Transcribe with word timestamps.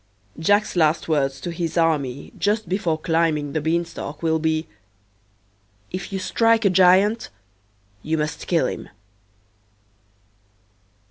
Jack's 0.39 0.75
last 0.75 1.07
words 1.07 1.39
to 1.41 1.51
his 1.51 1.77
army 1.77 2.33
just 2.35 2.67
before 2.67 2.97
climbing 2.97 3.53
the 3.53 3.61
beanstalk 3.61 4.23
will 4.23 4.39
be, 4.39 4.65
"If 5.91 6.11
you 6.11 6.17
strike 6.17 6.65
a 6.65 6.71
giant 6.71 7.29
you 8.01 8.17
must 8.17 8.47
kill 8.47 8.65
him." 8.65 8.89